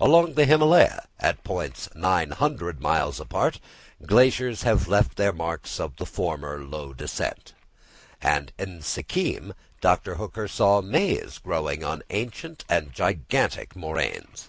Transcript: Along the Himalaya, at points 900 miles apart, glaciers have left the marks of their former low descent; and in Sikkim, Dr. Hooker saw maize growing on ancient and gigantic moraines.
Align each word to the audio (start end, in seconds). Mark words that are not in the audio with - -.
Along 0.00 0.34
the 0.34 0.46
Himalaya, 0.46 1.06
at 1.20 1.44
points 1.44 1.88
900 1.94 2.80
miles 2.80 3.20
apart, 3.20 3.60
glaciers 4.04 4.62
have 4.64 4.88
left 4.88 5.14
the 5.16 5.32
marks 5.32 5.78
of 5.78 5.94
their 5.94 6.06
former 6.08 6.58
low 6.64 6.92
descent; 6.92 7.52
and 8.20 8.52
in 8.58 8.82
Sikkim, 8.82 9.54
Dr. 9.80 10.16
Hooker 10.16 10.48
saw 10.48 10.80
maize 10.82 11.38
growing 11.38 11.84
on 11.84 12.02
ancient 12.10 12.64
and 12.68 12.92
gigantic 12.92 13.76
moraines. 13.76 14.48